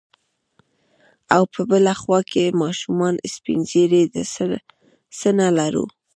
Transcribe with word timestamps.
او 1.35 1.43
په 1.53 1.61
بله 1.71 1.93
خوا 2.01 2.19
کې 2.31 2.57
ماشومان، 2.61 3.15
سپين 3.33 3.59
ږيري، 3.71 4.03
د 4.13 4.15
څه 5.19 5.29
نه 5.39 5.47
لرو. 5.57 5.85